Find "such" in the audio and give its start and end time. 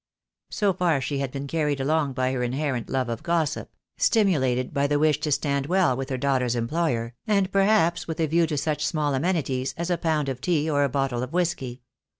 8.57-8.83